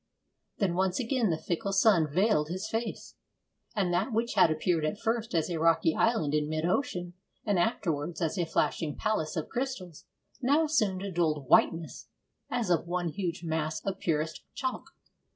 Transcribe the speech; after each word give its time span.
Then 0.57 0.73
once 0.73 0.99
again 0.99 1.29
the 1.29 1.37
fickle 1.37 1.71
sun 1.73 2.11
veiled 2.11 2.49
his 2.49 2.67
face, 2.67 3.13
and 3.75 3.93
that 3.93 4.11
which 4.11 4.33
had 4.33 4.49
appeared 4.49 4.83
at 4.83 4.97
first 4.99 5.35
as 5.35 5.47
a 5.47 5.59
rocky 5.59 5.93
island 5.93 6.33
in 6.33 6.49
mid 6.49 6.65
ocean, 6.65 7.13
and 7.45 7.59
afterwards 7.59 8.19
as 8.19 8.35
a 8.35 8.47
flashing 8.47 8.95
palace 8.95 9.35
of 9.35 9.49
crystals, 9.49 10.05
now 10.41 10.63
assumed 10.63 11.03
a 11.03 11.11
dulled 11.11 11.47
whiteness 11.47 12.07
as 12.49 12.71
of 12.71 12.87
one 12.87 13.09
huge 13.09 13.43
mass 13.43 13.79
of 13.85 13.99
purest 13.99 14.43
chalk. 14.55 14.95